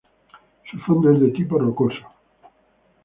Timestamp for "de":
1.21-1.29